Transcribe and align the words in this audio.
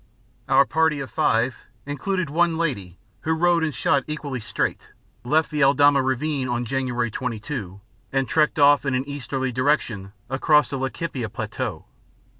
Our 0.49 0.65
party 0.65 0.99
of 0.99 1.11
five, 1.11 1.55
including 1.85 2.31
one 2.33 2.57
lady 2.57 2.97
who 3.19 3.33
rode 3.33 3.63
and 3.63 3.71
shot 3.71 4.03
equally 4.07 4.39
straight, 4.39 4.89
left 5.23 5.51
the 5.51 5.61
Eldama 5.61 6.01
Ravine 6.03 6.47
on 6.49 6.65
January 6.65 7.11
22, 7.11 7.81
and 8.11 8.27
trekked 8.27 8.57
off 8.57 8.83
in 8.83 8.95
an 8.95 9.07
easterly 9.07 9.51
direction 9.51 10.11
across 10.27 10.69
the 10.69 10.79
Laikipia 10.79 11.29
Plateau. 11.31 11.85